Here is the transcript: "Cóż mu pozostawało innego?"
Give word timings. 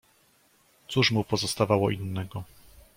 "Cóż 0.87 1.11
mu 1.11 1.23
pozostawało 1.23 1.89
innego?" 1.91 2.43